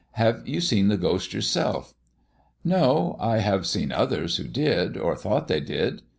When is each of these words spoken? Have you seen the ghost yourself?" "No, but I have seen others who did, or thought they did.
Have 0.13 0.47
you 0.47 0.61
seen 0.61 0.87
the 0.87 0.97
ghost 0.97 1.31
yourself?" 1.31 1.93
"No, 2.63 3.17
but 3.19 3.23
I 3.23 3.37
have 3.37 3.67
seen 3.67 3.91
others 3.91 4.37
who 4.37 4.47
did, 4.47 4.97
or 4.97 5.15
thought 5.15 5.47
they 5.47 5.59
did. 5.61 6.01